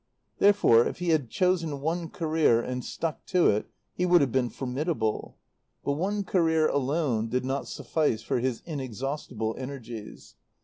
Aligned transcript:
Therefore, 0.39 0.87
if 0.87 0.97
he 0.97 1.09
had 1.09 1.29
chosen 1.29 1.79
one 1.79 2.09
career 2.09 2.59
and 2.59 2.83
stuck 2.83 3.23
to 3.27 3.47
it 3.51 3.67
he 3.93 4.03
would 4.07 4.19
have 4.21 4.31
been 4.31 4.49
formidable. 4.49 5.37
But 5.85 5.91
one 5.93 6.23
career 6.23 6.67
alone 6.67 7.27
did 7.29 7.45
not 7.45 7.67
suffice 7.67 8.23
for 8.23 8.39
his 8.39 8.63
inexhaustible 8.65 9.53
energies. 9.59 10.37